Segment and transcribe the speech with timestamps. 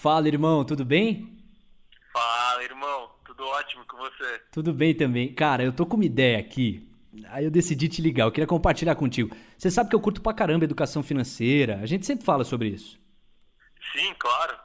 [0.00, 1.28] Fala, irmão, tudo bem?
[2.10, 3.10] Fala, irmão.
[3.22, 4.40] Tudo ótimo com você?
[4.50, 5.30] Tudo bem também.
[5.30, 6.88] Cara, eu tô com uma ideia aqui.
[7.28, 9.36] Aí eu decidi te ligar, eu queria compartilhar contigo.
[9.58, 11.80] Você sabe que eu curto pra caramba educação financeira.
[11.82, 12.98] A gente sempre fala sobre isso.
[13.92, 14.56] Sim, claro.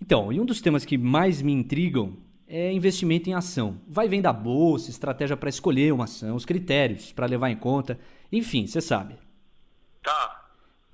[0.00, 2.16] Então, e um dos temas que mais me intrigam
[2.46, 3.80] é investimento em ação.
[3.88, 7.98] Vai vem da bolsa, estratégia para escolher uma ação, os critérios para levar em conta,
[8.30, 9.18] enfim, você sabe.
[10.04, 10.37] Tá.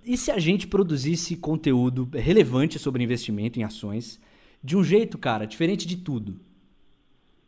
[0.05, 4.21] E se a gente produzisse conteúdo relevante sobre investimento em ações,
[4.63, 6.39] de um jeito, cara, diferente de tudo?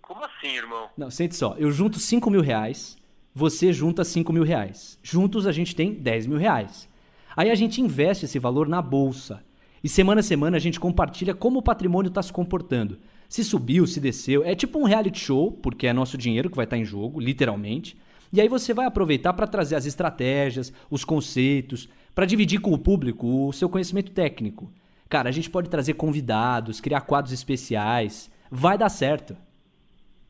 [0.00, 0.88] Como assim, irmão?
[0.96, 2.96] Não, sente só, eu junto 5 mil reais,
[3.34, 4.98] você junta 5 mil reais.
[5.02, 6.88] Juntos a gente tem 10 mil reais.
[7.36, 9.44] Aí a gente investe esse valor na bolsa.
[9.84, 12.98] E semana a semana a gente compartilha como o patrimônio está se comportando.
[13.28, 14.42] Se subiu, se desceu.
[14.42, 17.20] É tipo um reality show, porque é nosso dinheiro que vai estar tá em jogo,
[17.20, 17.98] literalmente.
[18.32, 22.78] E aí você vai aproveitar para trazer as estratégias, os conceitos, para dividir com o
[22.78, 24.72] público o seu conhecimento técnico.
[25.06, 28.30] Cara, a gente pode trazer convidados, criar quadros especiais.
[28.50, 29.36] Vai dar certo.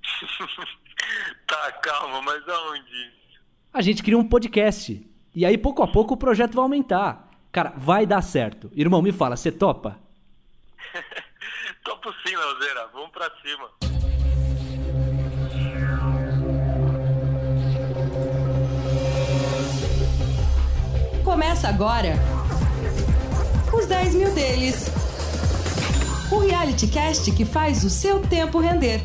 [1.47, 3.13] tá, calma, mas aonde?
[3.73, 5.09] A gente cria um podcast.
[5.33, 7.31] E aí, pouco a pouco, o projeto vai aumentar.
[7.53, 8.69] Cara, vai dar certo.
[8.75, 9.97] Irmão, me fala, você topa?
[11.85, 12.89] Topo sim, Leozeira.
[12.93, 13.96] Vamos pra cima.
[21.37, 22.15] Começa agora
[23.71, 24.91] os 10 mil deles.
[26.33, 29.03] O reality cast que faz o seu tempo render.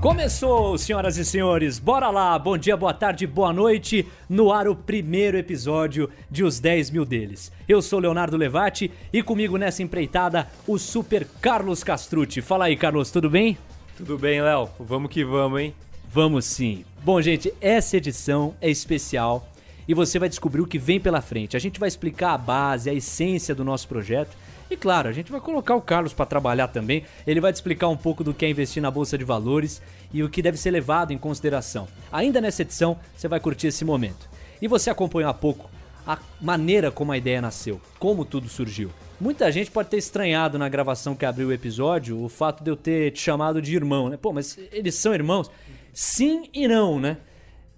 [0.00, 1.80] Começou, senhoras e senhores.
[1.80, 2.38] Bora lá.
[2.38, 4.06] Bom dia, boa tarde, boa noite.
[4.28, 7.50] No ar o primeiro episódio de Os 10 Mil Deles.
[7.68, 12.40] Eu sou Leonardo Levati e comigo nessa empreitada o super Carlos Castrucci.
[12.40, 13.58] Fala aí, Carlos, tudo bem?
[13.96, 14.68] Tudo bem, Léo.
[14.78, 15.74] Vamos que vamos, hein?
[16.08, 16.84] Vamos sim.
[17.02, 19.48] Bom, gente, essa edição é especial
[19.86, 21.56] e você vai descobrir o que vem pela frente.
[21.56, 24.36] A gente vai explicar a base, a essência do nosso projeto.
[24.70, 27.04] E claro, a gente vai colocar o Carlos para trabalhar também.
[27.26, 30.22] Ele vai te explicar um pouco do que é investir na bolsa de valores e
[30.22, 31.86] o que deve ser levado em consideração.
[32.10, 34.28] Ainda nessa edição, você vai curtir esse momento.
[34.60, 35.70] E você acompanhou há pouco
[36.06, 38.90] a maneira como a ideia nasceu, como tudo surgiu.
[39.20, 42.76] Muita gente pode ter estranhado na gravação que abriu o episódio o fato de eu
[42.76, 44.16] ter te chamado de irmão, né?
[44.16, 45.50] Pô, mas eles são irmãos?
[45.92, 47.18] Sim e não, né?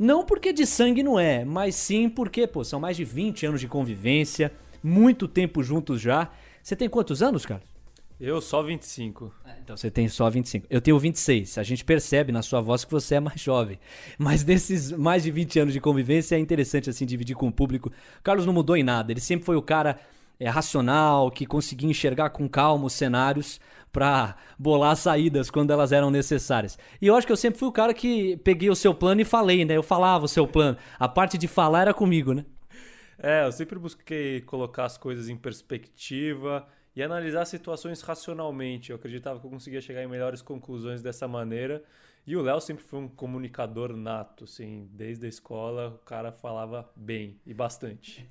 [0.04, 3.59] Não porque de sangue não é, mas sim porque, pô, são mais de 20 anos
[3.59, 6.31] de convivência, muito tempo juntos já.
[6.62, 7.62] Você tem quantos anos, cara?
[8.20, 9.32] Eu só 25.
[9.47, 10.66] É, então você tem só 25.
[10.69, 11.56] Eu tenho 26.
[11.56, 13.81] A gente percebe na sua voz que você é mais jovem.
[14.19, 17.91] Mas nesses mais de 20 anos de convivência é interessante assim dividir com o público.
[18.22, 19.10] Carlos não mudou em nada.
[19.10, 19.98] Ele sempre foi o cara
[20.39, 23.61] é, racional, que conseguia enxergar com calma os cenários
[23.93, 26.77] para bolar saídas quando elas eram necessárias.
[27.00, 29.25] E eu acho que eu sempre fui o cara que peguei o seu plano e
[29.25, 29.77] falei, né?
[29.77, 30.77] Eu falava o seu plano.
[30.99, 32.45] A parte de falar era comigo, né?
[33.17, 36.66] É, eu sempre busquei colocar as coisas em perspectiva
[36.97, 38.91] e analisar situações racionalmente.
[38.91, 41.83] Eu acreditava que eu conseguia chegar em melhores conclusões dessa maneira.
[42.27, 46.91] E o Léo sempre foi um comunicador nato, assim, desde a escola o cara falava
[46.97, 48.27] bem e bastante.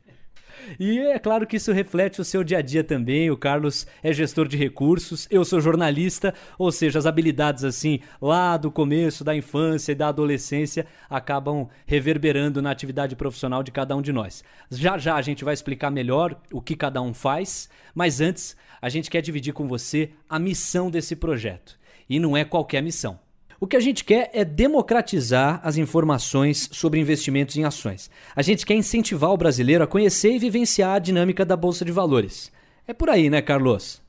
[0.80, 3.30] E é claro que isso reflete o seu dia a dia também.
[3.30, 8.58] O Carlos é gestor de recursos, eu sou jornalista, ou seja, as habilidades assim lá
[8.58, 14.02] do começo da infância e da adolescência acabam reverberando na atividade profissional de cada um
[14.02, 14.44] de nós.
[14.70, 18.90] Já já a gente vai explicar melhor o que cada um faz, mas antes a
[18.90, 21.80] gente quer dividir com você a missão desse projeto.
[22.10, 23.20] E não é qualquer missão.
[23.64, 28.12] O que a gente quer é democratizar as informações sobre investimentos em ações.
[28.36, 31.92] A gente quer incentivar o brasileiro a conhecer e vivenciar a dinâmica da bolsa de
[31.94, 32.52] valores.
[32.86, 34.02] É por aí, né, Carlos?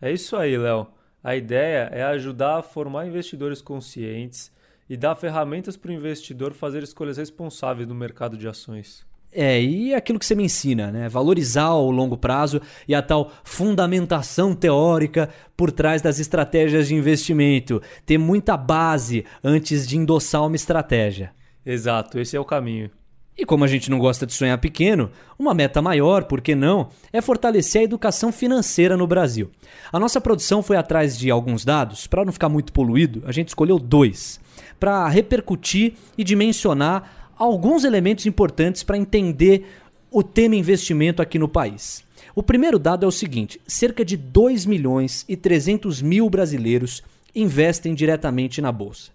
[0.00, 0.86] É isso aí, Léo.
[1.24, 4.52] A ideia é ajudar a formar investidores conscientes
[4.88, 9.04] e dar ferramentas para o investidor fazer escolhas responsáveis no mercado de ações.
[9.32, 11.08] É, e aquilo que você me ensina, né?
[11.08, 17.80] Valorizar o longo prazo e a tal fundamentação teórica por trás das estratégias de investimento.
[18.04, 21.32] Ter muita base antes de endossar uma estratégia.
[21.64, 22.90] Exato, esse é o caminho.
[23.38, 26.88] E como a gente não gosta de sonhar pequeno, uma meta maior, por que não,
[27.10, 29.50] é fortalecer a educação financeira no Brasil.
[29.90, 33.48] A nossa produção foi atrás de alguns dados, para não ficar muito poluído, a gente
[33.48, 34.38] escolheu dois,
[34.78, 39.66] para repercutir e dimensionar alguns elementos importantes para entender
[40.10, 42.04] o tema investimento aqui no país.
[42.34, 47.02] O primeiro dado é o seguinte: cerca de 2 milhões e 300 mil brasileiros
[47.34, 49.10] investem diretamente na bolsa.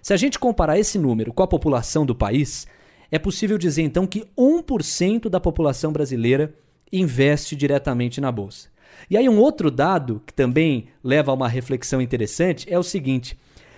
[0.00, 2.66] Se a gente comparar esse número com a população do país,
[3.10, 6.54] é possível dizer então que 1% da população brasileira
[6.92, 8.68] investe diretamente na bolsa.
[9.10, 13.36] E aí, um outro dado que também leva a uma reflexão interessante é o seguinte: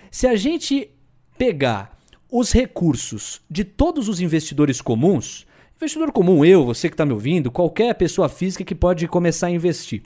[0.09, 0.89] se a gente
[1.37, 1.98] pegar
[2.31, 7.49] os recursos de todos os investidores comuns, investidor comum, eu, você que está me ouvindo,
[7.49, 10.03] qualquer pessoa física que pode começar a investir.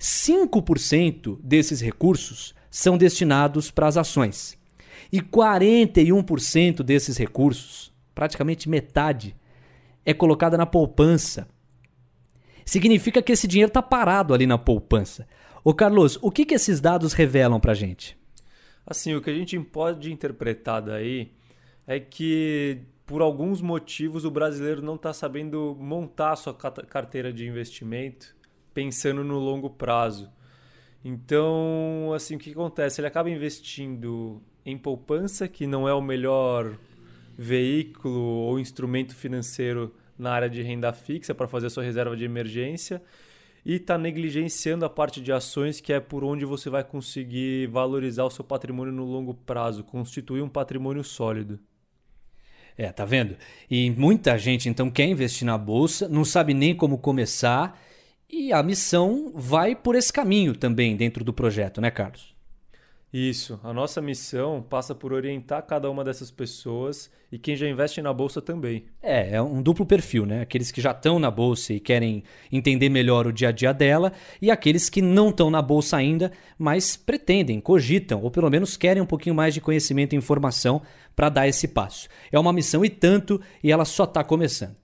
[0.00, 4.56] 5% desses recursos são destinados para as ações.
[5.12, 9.34] E 41% desses recursos, praticamente metade,
[10.04, 11.48] é colocada na poupança.
[12.64, 15.26] Significa que esse dinheiro está parado ali na poupança.
[15.64, 18.16] Ô Carlos, o que, que esses dados revelam para gente?
[18.86, 21.32] Assim, o que a gente pode interpretar daí
[21.88, 27.48] é que, por alguns motivos, o brasileiro não está sabendo montar a sua carteira de
[27.48, 28.36] investimento
[28.74, 30.30] pensando no longo prazo.
[31.02, 33.00] Então, assim, o que acontece?
[33.00, 36.76] Ele acaba investindo em poupança, que não é o melhor
[37.38, 42.24] veículo ou instrumento financeiro na área de renda fixa para fazer a sua reserva de
[42.24, 43.02] emergência
[43.64, 48.24] e está negligenciando a parte de ações, que é por onde você vai conseguir valorizar
[48.24, 51.58] o seu patrimônio no longo prazo, constituir um patrimônio sólido.
[52.78, 53.36] É, tá vendo?
[53.68, 57.76] E muita gente então quer investir na bolsa, não sabe nem como começar,
[58.30, 62.37] e a missão vai por esse caminho também dentro do projeto, né, Carlos?
[63.12, 63.58] Isso.
[63.64, 68.12] A nossa missão passa por orientar cada uma dessas pessoas e quem já investe na
[68.12, 68.84] bolsa também.
[69.02, 70.42] É, é um duplo perfil, né?
[70.42, 72.22] Aqueles que já estão na bolsa e querem
[72.52, 74.12] entender melhor o dia a dia dela,
[74.42, 79.02] e aqueles que não estão na bolsa ainda, mas pretendem, cogitam, ou pelo menos querem
[79.02, 80.82] um pouquinho mais de conhecimento e informação
[81.16, 82.08] para dar esse passo.
[82.30, 84.76] É uma missão e tanto, e ela só está começando.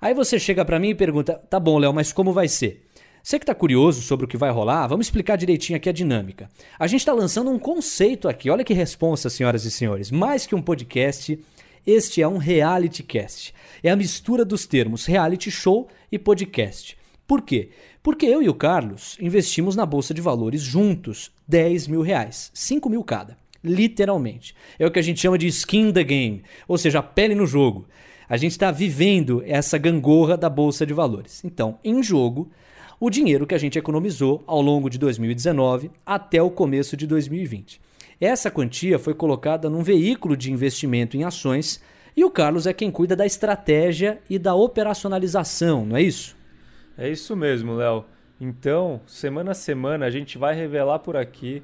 [0.00, 2.89] Aí você chega para mim e pergunta: tá bom, Léo, mas como vai ser?
[3.22, 6.48] Você que está curioso sobre o que vai rolar, vamos explicar direitinho aqui a dinâmica.
[6.78, 10.10] A gente está lançando um conceito aqui, olha que responsa, senhoras e senhores.
[10.10, 11.38] Mais que um podcast,
[11.86, 13.54] este é um reality cast.
[13.82, 16.96] É a mistura dos termos reality show e podcast.
[17.26, 17.70] Por quê?
[18.02, 22.88] Porque eu e o Carlos investimos na Bolsa de Valores juntos 10 mil reais, 5
[22.88, 23.36] mil cada.
[23.62, 24.54] Literalmente.
[24.78, 27.46] É o que a gente chama de skin the game, ou seja, a pele no
[27.46, 27.86] jogo.
[28.26, 31.44] A gente está vivendo essa gangorra da Bolsa de Valores.
[31.44, 32.50] Então, em jogo,
[33.00, 37.80] o dinheiro que a gente economizou ao longo de 2019 até o começo de 2020.
[38.20, 41.82] Essa quantia foi colocada num veículo de investimento em ações
[42.14, 46.36] e o Carlos é quem cuida da estratégia e da operacionalização, não é isso?
[46.98, 48.04] É isso mesmo, Léo.
[48.38, 51.62] Então, semana a semana a gente vai revelar por aqui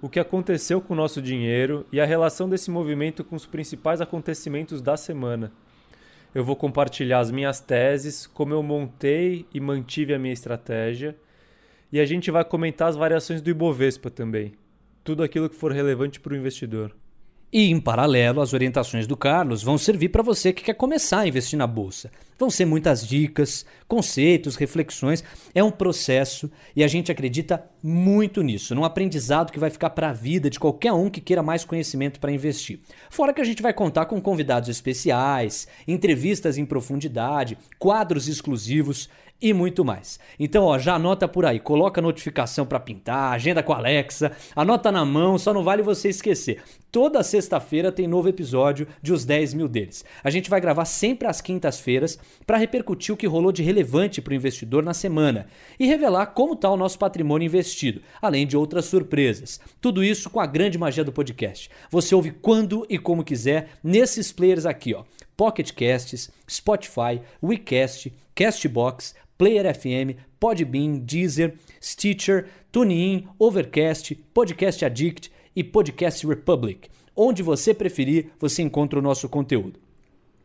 [0.00, 4.00] o que aconteceu com o nosso dinheiro e a relação desse movimento com os principais
[4.00, 5.52] acontecimentos da semana
[6.34, 11.16] eu vou compartilhar as minhas teses, como eu montei e mantive a minha estratégia,
[11.92, 14.54] e a gente vai comentar as variações do Ibovespa também.
[15.04, 16.94] Tudo aquilo que for relevante para o investidor.
[17.52, 21.28] E, em paralelo, as orientações do Carlos vão servir para você que quer começar a
[21.28, 22.10] investir na bolsa.
[22.38, 25.22] Vão ser muitas dicas, conceitos, reflexões.
[25.54, 30.08] É um processo e a gente acredita muito nisso, num aprendizado que vai ficar para
[30.08, 32.80] a vida de qualquer um que queira mais conhecimento para investir.
[33.10, 39.10] Fora que a gente vai contar com convidados especiais, entrevistas em profundidade, quadros exclusivos
[39.42, 40.20] e muito mais.
[40.38, 44.32] Então, ó, já anota por aí, coloca a notificação para pintar, agenda com a Alexa,
[44.54, 46.62] anota na mão, só não vale você esquecer.
[46.92, 50.04] Toda sexta-feira tem novo episódio de Os 10 Mil Deles.
[50.22, 54.32] A gente vai gravar sempre às quintas-feiras para repercutir o que rolou de relevante para
[54.32, 55.46] o investidor na semana
[55.80, 59.58] e revelar como está o nosso patrimônio investido, além de outras surpresas.
[59.80, 61.70] Tudo isso com a grande magia do podcast.
[61.90, 65.02] Você ouve quando e como quiser nesses players aqui, ó.
[65.34, 75.64] Pocket Casts, Spotify, WeCast, Castbox, Player FM, Podbean, Deezer, Stitcher, TuneIn, Overcast, Podcast Addict e
[75.64, 76.88] Podcast Republic.
[77.16, 79.80] Onde você preferir, você encontra o nosso conteúdo.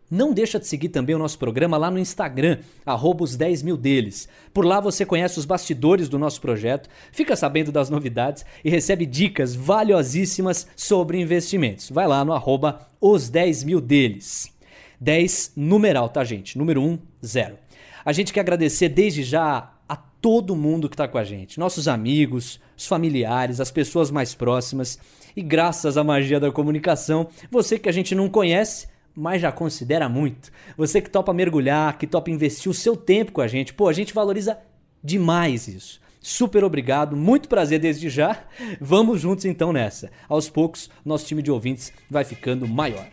[0.10, 3.78] Não deixa de seguir também o nosso programa lá no Instagram, arroba os 10 mil
[3.78, 4.28] deles.
[4.52, 9.06] Por lá você conhece os bastidores do nosso projeto, fica sabendo das novidades e recebe
[9.06, 11.92] dicas valiosíssimas sobre investimentos.
[11.92, 14.52] Vai lá no arroba os 10 mil deles.
[15.00, 16.58] 10 numeral, tá gente?
[16.58, 17.67] Número 1, 0.
[18.08, 21.90] A gente quer agradecer desde já a todo mundo que está com a gente, nossos
[21.90, 24.98] amigos, os familiares, as pessoas mais próximas.
[25.36, 30.08] E graças à magia da comunicação, você que a gente não conhece, mas já considera
[30.08, 30.54] muito.
[30.78, 33.74] Você que topa mergulhar, que topa investir o seu tempo com a gente.
[33.74, 34.58] Pô, a gente valoriza
[35.04, 36.00] demais isso.
[36.22, 38.42] Super obrigado, muito prazer desde já.
[38.80, 40.10] Vamos juntos então nessa.
[40.30, 43.06] Aos poucos, nosso time de ouvintes vai ficando maior.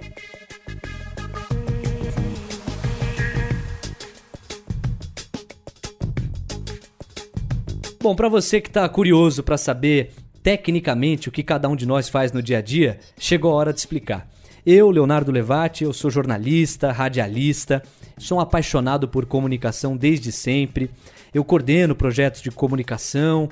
[8.04, 10.10] Bom, para você que está curioso para saber
[10.42, 13.72] tecnicamente o que cada um de nós faz no dia a dia, chegou a hora
[13.72, 14.28] de explicar.
[14.66, 17.82] Eu, Leonardo Levati, eu sou jornalista, radialista,
[18.18, 20.90] sou um apaixonado por comunicação desde sempre.
[21.32, 23.48] Eu coordeno projetos de comunicação,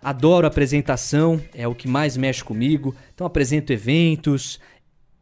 [0.00, 2.94] adoro apresentação, é o que mais mexe comigo.
[3.12, 4.60] Então apresento eventos,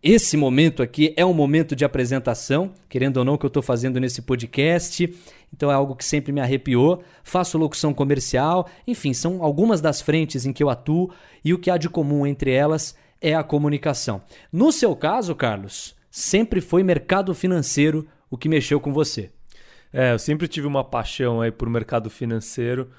[0.07, 3.99] Esse momento aqui é um momento de apresentação, querendo ou não, que eu estou fazendo
[3.99, 5.11] nesse podcast.
[5.51, 7.03] Então é algo que sempre me arrepiou.
[7.23, 11.11] Faço locução comercial, enfim, são algumas das frentes em que eu atuo
[11.43, 14.21] e o que há de comum entre elas é a comunicação.
[14.53, 19.31] No seu caso, Carlos, sempre foi mercado financeiro o que mexeu com você.
[19.91, 22.91] É, eu sempre tive uma paixão aí por mercado financeiro,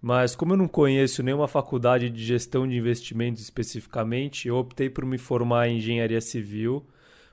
[0.00, 5.04] mas como eu não conheço nenhuma faculdade de gestão de investimentos especificamente, eu optei por
[5.04, 6.86] me formar em engenharia civil,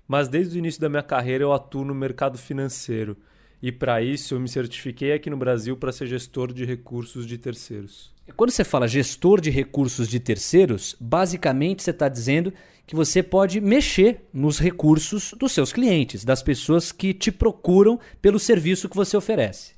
[0.07, 3.17] mas desde o início da minha carreira eu atuo no mercado financeiro.
[3.61, 7.37] E para isso eu me certifiquei aqui no Brasil para ser gestor de recursos de
[7.37, 8.13] terceiros.
[8.35, 12.53] Quando você fala gestor de recursos de terceiros, basicamente você está dizendo
[12.85, 18.39] que você pode mexer nos recursos dos seus clientes, das pessoas que te procuram pelo
[18.39, 19.73] serviço que você oferece.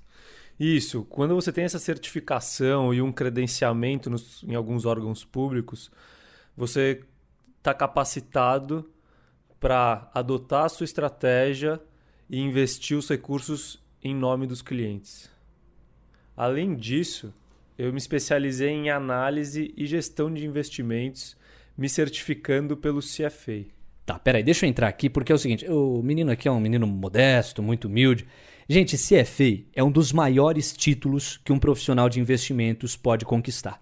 [0.60, 1.04] Isso.
[1.06, 5.92] Quando você tem essa certificação e um credenciamento nos, em alguns órgãos públicos,
[6.56, 7.02] você
[7.58, 8.90] está capacitado
[9.60, 11.82] para adotar a sua estratégia
[12.30, 15.30] e investir os recursos em nome dos clientes.
[16.38, 17.34] Além disso,
[17.78, 21.36] eu me especializei em análise e gestão de investimentos
[21.78, 23.66] me certificando pelo CFA.
[24.06, 26.60] Tá, peraí, deixa eu entrar aqui porque é o seguinte: o menino aqui é um
[26.60, 28.28] menino modesto, muito humilde.
[28.68, 33.80] Gente, CFA é um dos maiores títulos que um profissional de investimentos pode conquistar.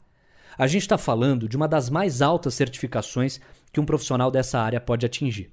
[0.58, 3.40] A gente está falando de uma das mais altas certificações
[3.72, 5.52] que um profissional dessa área pode atingir.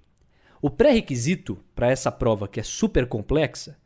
[0.60, 3.78] O pré-requisito para essa prova, que é super complexa,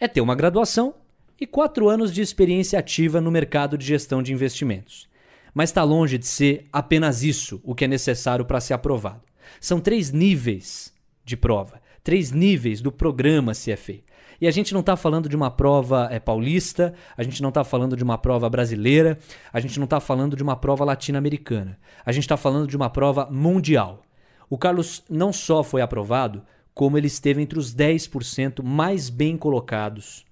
[0.00, 0.94] é ter uma graduação
[1.40, 5.08] e quatro anos de experiência ativa no mercado de gestão de investimentos
[5.56, 9.22] mas está longe de ser apenas isso o que é necessário para ser aprovado.
[9.58, 10.92] São três níveis
[11.24, 14.02] de prova, três níveis do programa CFA.
[14.40, 17.64] E a gente não está falando de uma prova é, paulista, a gente não está
[17.64, 19.18] falando de uma prova brasileira,
[19.52, 21.78] a gente não está falando de uma prova latino-americana.
[22.04, 24.02] A gente está falando de uma prova mundial.
[24.48, 26.42] O Carlos não só foi aprovado,
[26.74, 30.24] como ele esteve entre os 10% mais bem colocados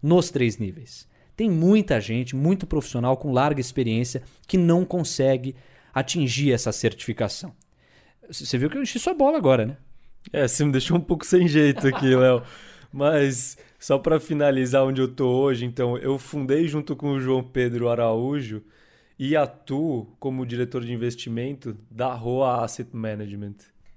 [0.00, 1.08] nos três níveis.
[1.36, 5.54] Tem muita gente, muito profissional com larga experiência que não consegue
[5.92, 7.52] atingir essa certificação.
[8.30, 9.76] Você viu que eu enchi sua bola agora, né?
[10.32, 12.42] É, você me deixou um pouco sem jeito aqui, Léo.
[12.92, 17.42] Mas só para finalizar onde eu tô hoje, então, eu fundei junto com o João
[17.42, 18.62] Pedro Araújo
[19.18, 23.56] e atuo como diretor de investimento da Roa Asset Management.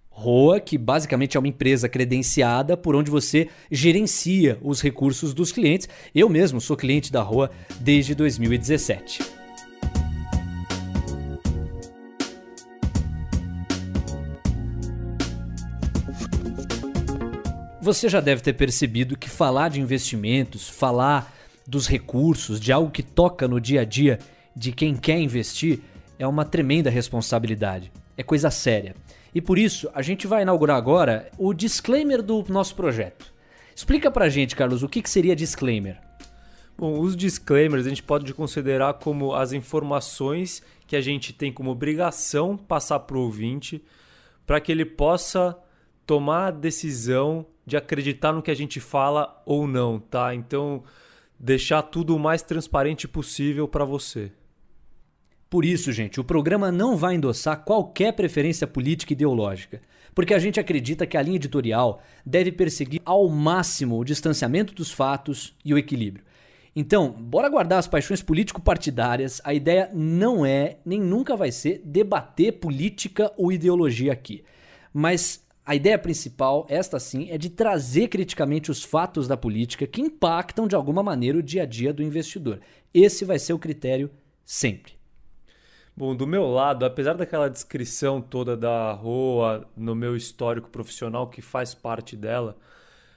[0.09, 5.87] ROA, que basicamente é uma empresa credenciada por onde você gerencia os recursos dos clientes.
[6.13, 9.40] Eu mesmo sou cliente da ROA desde 2017.
[17.91, 21.35] Você já deve ter percebido que falar de investimentos, falar
[21.67, 24.17] dos recursos, de algo que toca no dia a dia
[24.55, 25.81] de quem quer investir,
[26.17, 27.91] é uma tremenda responsabilidade.
[28.15, 28.95] É coisa séria.
[29.35, 33.33] E por isso, a gente vai inaugurar agora o disclaimer do nosso projeto.
[33.75, 35.99] Explica pra gente, Carlos, o que, que seria disclaimer?
[36.77, 41.69] Bom, os disclaimers a gente pode considerar como as informações que a gente tem como
[41.69, 43.83] obrigação passar para o ouvinte
[44.47, 45.57] para que ele possa
[46.07, 50.35] tomar a decisão de acreditar no que a gente fala ou não, tá?
[50.35, 50.83] Então,
[51.39, 54.29] deixar tudo o mais transparente possível para você.
[55.49, 59.81] Por isso, gente, o programa não vai endossar qualquer preferência política e ideológica,
[60.13, 64.91] porque a gente acredita que a linha editorial deve perseguir ao máximo o distanciamento dos
[64.91, 66.25] fatos e o equilíbrio.
[66.75, 69.39] Então, bora guardar as paixões político-partidárias.
[69.45, 74.43] A ideia não é, nem nunca vai ser, debater política ou ideologia aqui.
[74.93, 80.01] Mas a ideia principal, esta sim, é de trazer criticamente os fatos da política que
[80.01, 82.59] impactam de alguma maneira o dia a dia do investidor.
[82.93, 84.11] Esse vai ser o critério
[84.43, 84.95] sempre.
[85.95, 91.41] Bom, do meu lado, apesar daquela descrição toda da ROA no meu histórico profissional que
[91.41, 92.57] faz parte dela,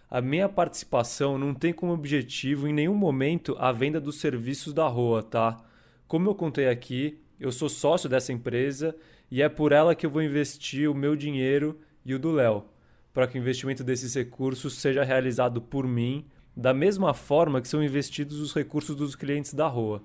[0.09, 4.87] a minha participação não tem como objetivo em nenhum momento a venda dos serviços da
[4.87, 5.61] ROA, tá?
[6.07, 8.95] Como eu contei aqui, eu sou sócio dessa empresa
[9.29, 12.65] e é por ela que eu vou investir o meu dinheiro e o do Léo,
[13.13, 17.83] para que o investimento desses recursos seja realizado por mim, da mesma forma que são
[17.83, 20.03] investidos os recursos dos clientes da ROA.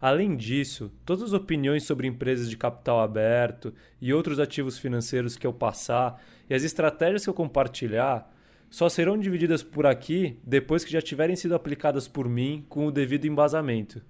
[0.00, 5.46] Além disso, todas as opiniões sobre empresas de capital aberto e outros ativos financeiros que
[5.46, 8.32] eu passar e as estratégias que eu compartilhar
[8.70, 12.92] só serão divididas por aqui depois que já tiverem sido aplicadas por mim com o
[12.92, 14.00] devido embasamento.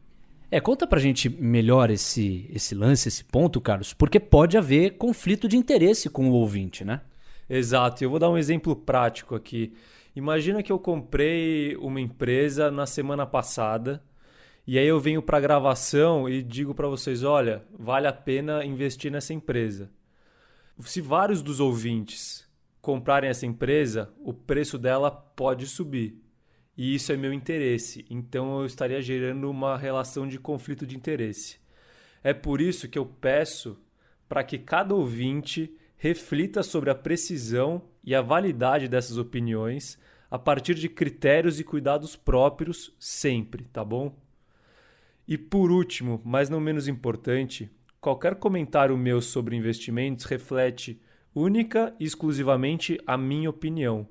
[0.50, 5.46] É, conta pra gente melhor esse, esse lance, esse ponto, Carlos, porque pode haver conflito
[5.46, 7.02] de interesse com o ouvinte, né?
[7.48, 9.72] Exato, eu vou dar um exemplo prático aqui.
[10.14, 14.02] Imagina que eu comprei uma empresa na semana passada
[14.66, 19.10] e aí eu venho para gravação e digo para vocês, olha, vale a pena investir
[19.10, 19.88] nessa empresa.
[20.80, 22.48] Se vários dos ouvintes
[22.80, 26.19] comprarem essa empresa, o preço dela pode subir.
[26.80, 28.06] E isso é meu interesse.
[28.08, 31.58] Então eu estaria gerando uma relação de conflito de interesse.
[32.24, 33.78] É por isso que eu peço
[34.26, 39.98] para que cada ouvinte reflita sobre a precisão e a validade dessas opiniões
[40.30, 44.16] a partir de critérios e cuidados próprios sempre, tá bom?
[45.28, 47.70] E por último, mas não menos importante,
[48.00, 50.98] qualquer comentário meu sobre investimentos reflete
[51.34, 54.08] única e exclusivamente a minha opinião.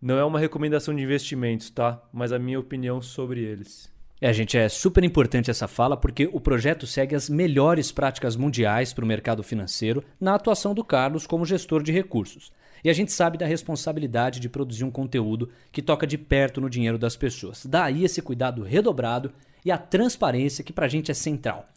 [0.00, 2.00] Não é uma recomendação de investimentos, tá?
[2.12, 3.92] Mas a minha opinião sobre eles.
[4.20, 8.92] É, gente, é super importante essa fala porque o projeto segue as melhores práticas mundiais
[8.92, 12.52] para o mercado financeiro na atuação do Carlos como gestor de recursos.
[12.82, 16.70] E a gente sabe da responsabilidade de produzir um conteúdo que toca de perto no
[16.70, 17.64] dinheiro das pessoas.
[17.66, 19.32] Daí esse cuidado redobrado
[19.64, 21.68] e a transparência que para a gente é central.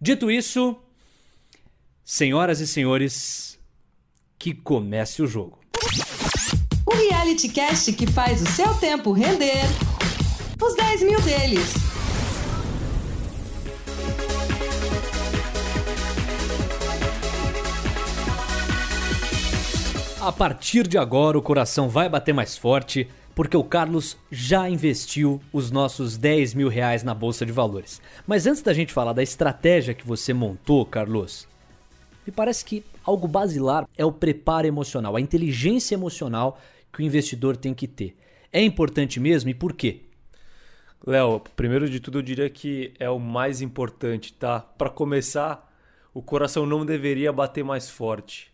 [0.00, 0.76] Dito isso,
[2.04, 3.58] senhoras e senhores,
[4.38, 5.59] que comece o jogo.
[7.30, 9.62] O reality cast que faz o seu tempo render.
[10.60, 11.74] Os 10 mil deles.
[20.20, 25.40] A partir de agora o coração vai bater mais forte, porque o Carlos já investiu
[25.52, 28.02] os nossos 10 mil reais na Bolsa de Valores.
[28.26, 31.46] Mas antes da gente falar da estratégia que você montou, Carlos,
[32.26, 36.58] me parece que algo basilar é o preparo emocional, a inteligência emocional
[36.92, 38.16] que o investidor tem que ter.
[38.52, 40.02] É importante mesmo e por quê?
[41.06, 44.60] Léo, primeiro de tudo eu diria que é o mais importante, tá?
[44.60, 45.72] Para começar,
[46.12, 48.52] o coração não deveria bater mais forte.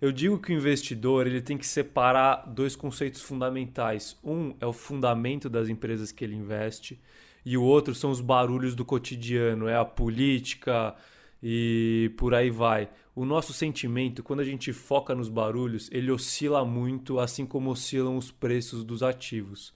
[0.00, 4.16] Eu digo que o investidor ele tem que separar dois conceitos fundamentais.
[4.24, 6.98] Um é o fundamento das empresas que ele investe
[7.44, 10.94] e o outro são os barulhos do cotidiano, é a política
[11.42, 12.88] e por aí vai.
[13.18, 18.16] O nosso sentimento, quando a gente foca nos barulhos, ele oscila muito, assim como oscilam
[18.16, 19.74] os preços dos ativos.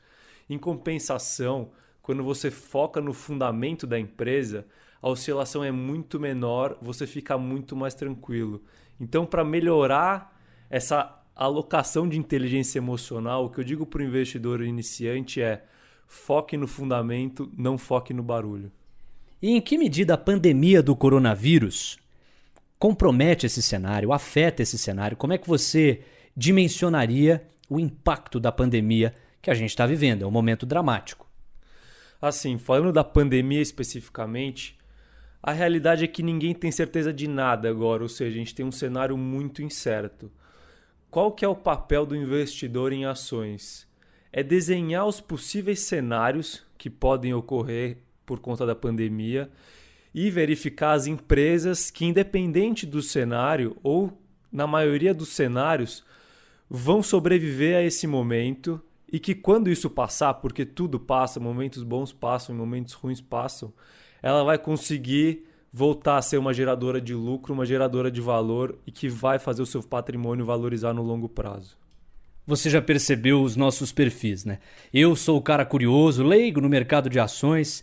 [0.48, 4.64] Em compensação, quando você foca no fundamento da empresa,
[5.02, 8.62] a oscilação é muito menor, você fica muito mais tranquilo.
[9.00, 10.40] Então, para melhorar
[10.70, 15.64] essa alocação de inteligência emocional, o que eu digo para o investidor iniciante é
[16.06, 18.70] foque no fundamento, não foque no barulho.
[19.42, 22.00] E em que medida a pandemia do coronavírus
[22.82, 25.16] compromete esse cenário, afeta esse cenário?
[25.16, 26.00] Como é que você
[26.36, 30.24] dimensionaria o impacto da pandemia que a gente está vivendo?
[30.24, 31.30] É um momento dramático.
[32.20, 34.76] Assim, falando da pandemia especificamente,
[35.40, 38.66] a realidade é que ninguém tem certeza de nada agora, ou seja, a gente tem
[38.66, 40.28] um cenário muito incerto.
[41.08, 43.86] Qual que é o papel do investidor em ações?
[44.32, 49.48] É desenhar os possíveis cenários que podem ocorrer por conta da pandemia
[50.14, 54.12] e verificar as empresas que, independente do cenário ou
[54.50, 56.04] na maioria dos cenários,
[56.68, 58.80] vão sobreviver a esse momento
[59.12, 63.72] e que quando isso passar, porque tudo passa, momentos bons passam momentos ruins passam,
[64.22, 68.92] ela vai conseguir voltar a ser uma geradora de lucro, uma geradora de valor e
[68.92, 71.76] que vai fazer o seu patrimônio valorizar no longo prazo.
[72.46, 74.58] Você já percebeu os nossos perfis, né?
[74.92, 77.82] Eu sou o cara curioso, leigo no mercado de ações,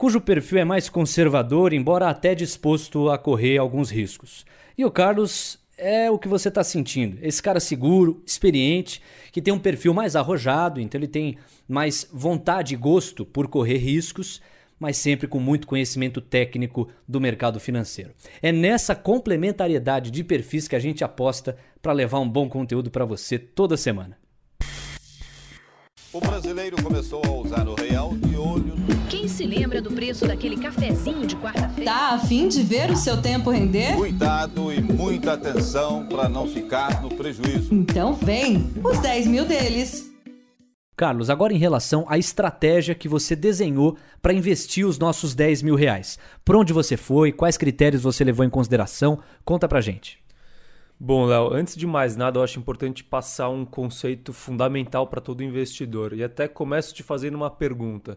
[0.00, 4.46] cujo perfil é mais conservador, embora até disposto a correr alguns riscos.
[4.78, 7.18] E o Carlos é o que você está sentindo.
[7.20, 11.36] Esse cara seguro, experiente, que tem um perfil mais arrojado, então ele tem
[11.68, 14.40] mais vontade e gosto por correr riscos
[14.78, 18.12] mas sempre com muito conhecimento técnico do mercado financeiro.
[18.40, 23.04] É nessa complementariedade de perfis que a gente aposta para levar um bom conteúdo para
[23.04, 24.16] você toda semana.
[26.10, 28.30] O brasileiro começou a usar o real de.
[29.10, 31.90] Quem se lembra do preço daquele cafezinho de quarta-feira?
[31.90, 33.96] Tá a fim de ver o seu tempo render?
[33.96, 37.74] Cuidado e muita atenção para não ficar no prejuízo.
[37.74, 40.08] Então vem os 10 mil deles.
[40.96, 45.74] Carlos, agora em relação à estratégia que você desenhou para investir os nossos 10 mil
[45.74, 46.16] reais.
[46.44, 47.32] Por onde você foi?
[47.32, 49.18] Quais critérios você levou em consideração?
[49.44, 50.22] Conta pra gente.
[51.00, 55.42] Bom, Léo, antes de mais nada, eu acho importante passar um conceito fundamental para todo
[55.42, 56.12] investidor.
[56.12, 58.16] E até começo te fazendo uma pergunta.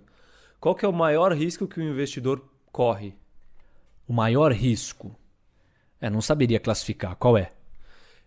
[0.63, 3.13] Qual que é o maior risco que o investidor corre?
[4.07, 5.13] O maior risco?
[5.99, 7.17] É, não saberia classificar.
[7.17, 7.51] Qual é?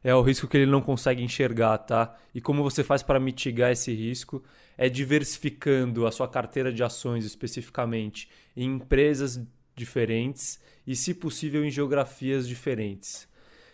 [0.04, 2.14] é o risco que ele não consegue enxergar, tá?
[2.34, 4.44] E como você faz para mitigar esse risco
[4.76, 9.40] é diversificando a sua carteira de ações especificamente em empresas
[9.74, 13.26] diferentes e, se possível, em geografias diferentes.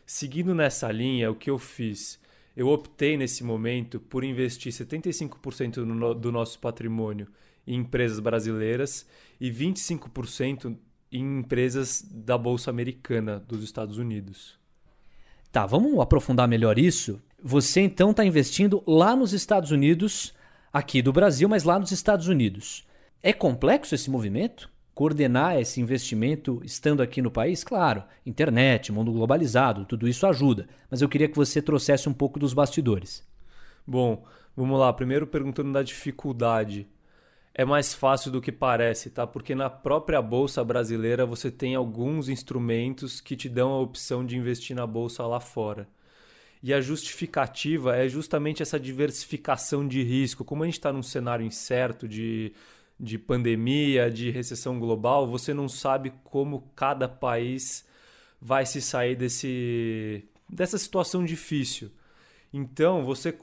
[0.07, 2.17] Seguindo nessa linha, o que eu fiz?
[2.57, 7.27] Eu optei nesse momento por investir 75% do nosso patrimônio
[7.67, 9.07] em empresas brasileiras
[9.41, 10.77] e 25%
[11.11, 14.59] em empresas da Bolsa Americana dos Estados Unidos.
[15.51, 17.21] Tá, vamos aprofundar melhor isso.
[17.43, 20.33] Você então está investindo lá nos Estados Unidos,
[20.73, 22.87] aqui do Brasil, mas lá nos Estados Unidos.
[23.23, 24.71] É complexo esse movimento?
[24.95, 27.65] Coordenar esse investimento estando aqui no país?
[27.65, 32.39] Claro, internet, mundo globalizado, tudo isso ajuda, mas eu queria que você trouxesse um pouco
[32.39, 33.27] dos bastidores.
[33.87, 34.25] Bom,
[34.57, 34.93] vamos lá.
[34.93, 36.87] Primeiro perguntando da dificuldade.
[37.55, 39.27] É mais fácil do que parece, tá?
[39.27, 44.37] Porque na própria bolsa brasileira você tem alguns instrumentos que te dão a opção de
[44.39, 45.87] investir na bolsa lá fora.
[46.63, 50.45] E a justificativa é justamente essa diversificação de risco.
[50.45, 52.55] Como a gente está num cenário incerto de,
[52.99, 57.85] de pandemia, de recessão global, você não sabe como cada país
[58.41, 61.91] vai se sair desse, dessa situação difícil.
[62.53, 63.35] Então, você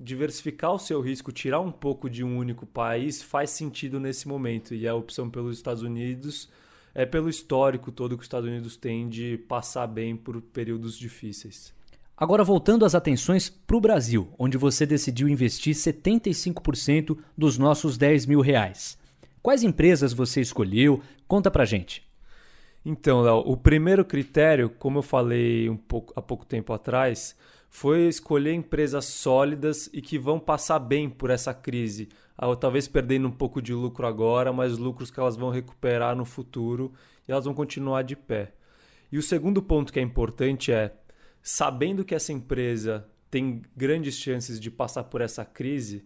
[0.00, 4.74] diversificar o seu risco, tirar um pouco de um único país, faz sentido nesse momento.
[4.74, 6.48] E a opção pelos Estados Unidos
[6.94, 11.74] é pelo histórico todo que os Estados Unidos têm de passar bem por períodos difíceis.
[12.16, 18.26] Agora, voltando as atenções para o Brasil, onde você decidiu investir 75% dos nossos 10
[18.26, 18.96] mil reais.
[19.42, 21.02] Quais empresas você escolheu?
[21.26, 22.02] Conta pra gente.
[22.86, 27.36] Então, Léo, o primeiro critério, como eu falei um pouco, há pouco tempo atrás,
[27.74, 32.08] foi escolher empresas sólidas e que vão passar bem por essa crise.
[32.38, 36.24] Ah, talvez perdendo um pouco de lucro agora, mas lucros que elas vão recuperar no
[36.24, 36.92] futuro
[37.26, 38.52] e elas vão continuar de pé.
[39.10, 40.94] E o segundo ponto que é importante é,
[41.42, 46.04] sabendo que essa empresa tem grandes chances de passar por essa crise,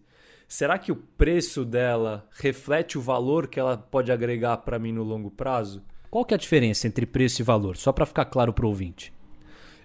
[0.48, 5.02] será que o preço dela reflete o valor que ela pode agregar para mim no
[5.02, 5.84] longo prazo?
[6.10, 7.76] Qual que é a diferença entre preço e valor?
[7.76, 9.12] Só para ficar claro para o ouvinte.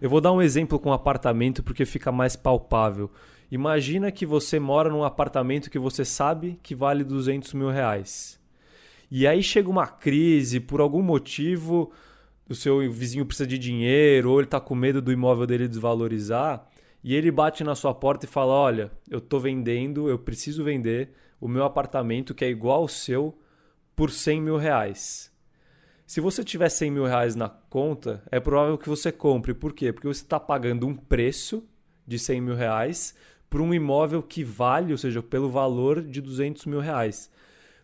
[0.04, 3.10] Eu vou dar um exemplo com um apartamento porque fica mais palpável.
[3.50, 8.38] Imagina que você mora num apartamento que você sabe que vale 200 mil reais.
[9.10, 11.90] E aí chega uma crise, por algum motivo,
[12.50, 16.68] o seu vizinho precisa de dinheiro, ou ele está com medo do imóvel dele desvalorizar,
[17.02, 21.14] e ele bate na sua porta e fala: Olha, eu estou vendendo, eu preciso vender
[21.40, 23.40] o meu apartamento que é igual ao seu
[23.96, 25.33] por 100 mil reais.
[26.06, 29.54] Se você tiver 100 mil reais na conta, é provável que você compre.
[29.54, 29.92] Por quê?
[29.92, 31.64] Porque você está pagando um preço
[32.06, 33.16] de 100 mil reais
[33.50, 37.32] por um imóvel que vale, ou seja, pelo valor de 200 mil reais.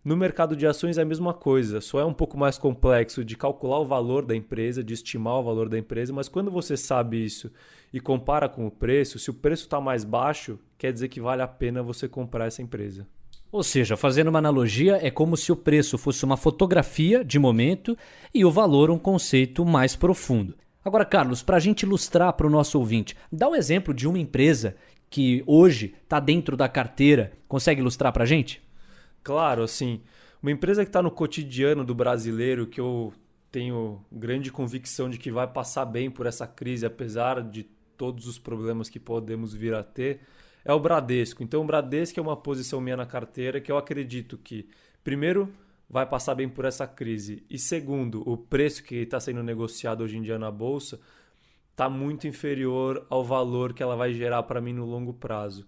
[0.03, 3.35] No mercado de ações é a mesma coisa, só é um pouco mais complexo de
[3.35, 7.23] calcular o valor da empresa, de estimar o valor da empresa, mas quando você sabe
[7.23, 7.51] isso
[7.93, 11.41] e compara com o preço, se o preço está mais baixo, quer dizer que vale
[11.41, 13.05] a pena você comprar essa empresa.
[13.51, 17.97] Ou seja, fazendo uma analogia, é como se o preço fosse uma fotografia de momento
[18.33, 20.55] e o valor um conceito mais profundo.
[20.85, 24.19] Agora, Carlos, para a gente ilustrar para o nosso ouvinte, dá um exemplo de uma
[24.19, 24.75] empresa
[25.09, 27.33] que hoje está dentro da carteira.
[27.47, 28.61] Consegue ilustrar para a gente?
[29.23, 30.01] Claro, assim,
[30.41, 33.11] uma empresa que está no cotidiano do brasileiro, que eu
[33.51, 37.63] tenho grande convicção de que vai passar bem por essa crise, apesar de
[37.97, 40.21] todos os problemas que podemos vir a ter,
[40.63, 41.43] é o Bradesco.
[41.43, 44.69] Então, o Bradesco é uma posição minha na carteira que eu acredito que,
[45.03, 45.51] primeiro,
[45.89, 50.17] vai passar bem por essa crise, e segundo, o preço que está sendo negociado hoje
[50.17, 50.99] em dia na bolsa
[51.71, 55.65] está muito inferior ao valor que ela vai gerar para mim no longo prazo.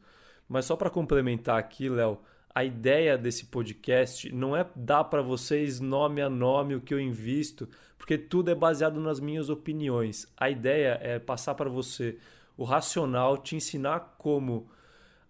[0.48, 2.20] Mas só para complementar aqui, Léo,
[2.54, 7.00] a ideia desse podcast não é dar para vocês nome a nome o que eu
[7.00, 10.28] invisto, porque tudo é baseado nas minhas opiniões.
[10.36, 12.18] A ideia é passar para você
[12.58, 14.70] o racional, te ensinar como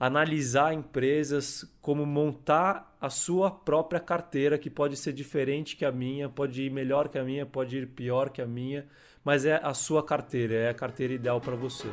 [0.02, 6.28] analisar empresas, como montar a sua própria carteira, que pode ser diferente que a minha,
[6.28, 8.88] pode ir melhor que a minha, pode ir pior que a minha,
[9.24, 11.88] mas é a sua carteira, é a carteira ideal para você.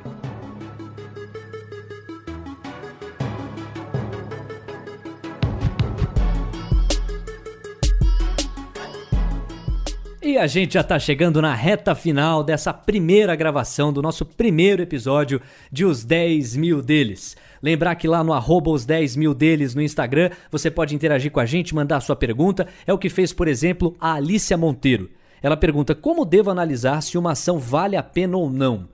[10.20, 14.82] E a gente já está chegando na reta final dessa primeira gravação do nosso primeiro
[14.82, 17.36] episódio de Os 10 Mil Deles.
[17.62, 21.38] Lembrar que lá no arroba os 10 mil deles no Instagram você pode interagir com
[21.38, 22.66] a gente, mandar sua pergunta.
[22.84, 25.08] É o que fez, por exemplo, a Alicia Monteiro.
[25.40, 28.88] Ela pergunta como devo analisar se uma ação vale a pena ou não.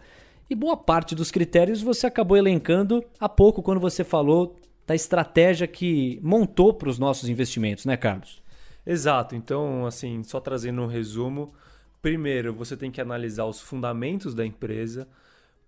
[0.48, 4.56] E boa parte dos critérios você acabou elencando há pouco quando você falou
[4.86, 8.43] da estratégia que montou para os nossos investimentos, né, Carlos?
[8.86, 9.34] Exato.
[9.34, 11.54] Então, assim, só trazendo um resumo,
[12.02, 15.08] primeiro você tem que analisar os fundamentos da empresa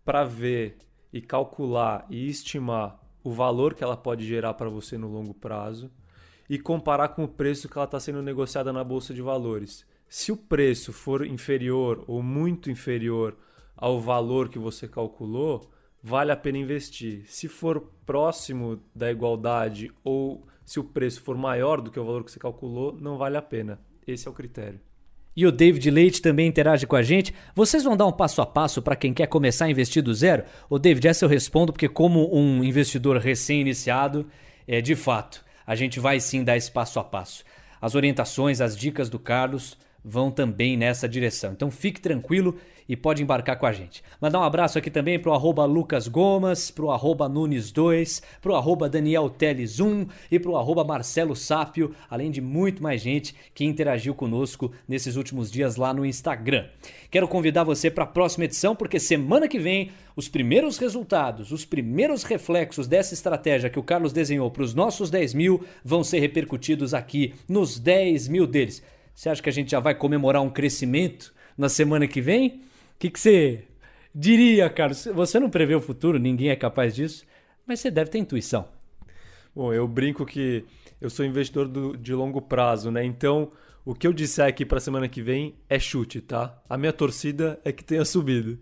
[0.04, 0.76] para ver
[1.12, 5.90] e calcular e estimar o valor que ela pode gerar para você no longo prazo
[6.48, 9.84] e comparar com o preço que ela está sendo negociada na bolsa de valores.
[10.08, 13.36] Se o preço for inferior ou muito inferior
[13.76, 15.68] ao valor que você calculou,
[16.06, 17.22] vale a pena investir.
[17.26, 22.22] Se for próximo da igualdade ou se o preço for maior do que o valor
[22.22, 23.80] que você calculou, não vale a pena.
[24.06, 24.78] Esse é o critério.
[25.34, 27.34] E o David Leite também interage com a gente.
[27.56, 30.44] Vocês vão dar um passo a passo para quem quer começar a investir do zero?
[30.70, 34.28] O David, essa eu respondo porque como um investidor recém-iniciado,
[34.64, 37.42] é de fato, a gente vai sim dar esse passo a passo.
[37.80, 39.76] As orientações, as dicas do Carlos
[40.08, 41.50] vão também nessa direção.
[41.52, 42.56] Então fique tranquilo
[42.88, 44.00] e pode embarcar com a gente.
[44.20, 49.28] Mandar um abraço aqui também pro arroba Lucas Gomas, pro arroba Nunes2, pro arroba Daniel
[49.28, 54.70] Teles 1 e pro arroba Marcelo Sápio, além de muito mais gente que interagiu conosco
[54.86, 56.66] nesses últimos dias lá no Instagram.
[57.10, 61.64] Quero convidar você para a próxima edição, porque semana que vem os primeiros resultados, os
[61.64, 66.20] primeiros reflexos dessa estratégia que o Carlos desenhou para os nossos 10 mil vão ser
[66.20, 68.82] repercutidos aqui nos 10 mil deles.
[69.16, 72.48] Você acha que a gente já vai comemorar um crescimento na semana que vem?
[72.94, 73.64] O que, que você
[74.14, 75.06] diria, Carlos?
[75.06, 77.24] Você não prevê o futuro, ninguém é capaz disso,
[77.66, 78.68] mas você deve ter intuição.
[79.54, 80.66] Bom, eu brinco que
[81.00, 83.06] eu sou investidor do, de longo prazo, né?
[83.06, 83.50] Então,
[83.86, 86.62] o que eu disser aqui para semana que vem é chute, tá?
[86.68, 88.58] A minha torcida é que tenha subido.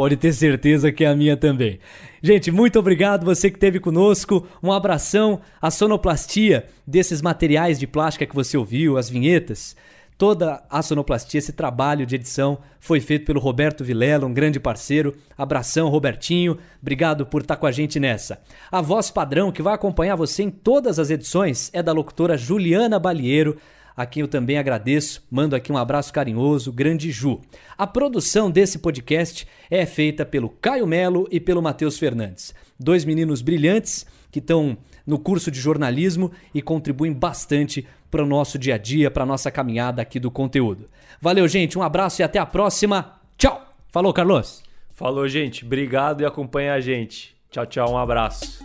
[0.00, 1.78] Pode ter certeza que é a minha também.
[2.22, 4.46] Gente, muito obrigado você que esteve conosco.
[4.62, 5.42] Um abração.
[5.60, 9.76] A sonoplastia desses materiais de plástica que você ouviu, as vinhetas,
[10.16, 15.14] toda a sonoplastia, esse trabalho de edição foi feito pelo Roberto Vilela, um grande parceiro.
[15.36, 16.56] Abração, Robertinho.
[16.80, 18.40] Obrigado por estar com a gente nessa.
[18.72, 22.98] A voz padrão que vai acompanhar você em todas as edições é da locutora Juliana
[22.98, 23.58] Balieiro
[24.00, 25.22] a quem eu também agradeço.
[25.30, 27.38] Mando aqui um abraço carinhoso, grande Ju.
[27.76, 32.54] A produção desse podcast é feita pelo Caio Melo e pelo Matheus Fernandes.
[32.78, 38.58] Dois meninos brilhantes que estão no curso de jornalismo e contribuem bastante para o nosso
[38.58, 40.86] dia a dia, para a nossa caminhada aqui do conteúdo.
[41.20, 43.20] Valeu, gente, um abraço e até a próxima.
[43.36, 43.70] Tchau!
[43.90, 44.62] Falou, Carlos!
[44.92, 45.62] Falou, gente.
[45.62, 47.36] Obrigado e acompanha a gente.
[47.50, 47.92] Tchau, tchau.
[47.92, 48.64] Um abraço.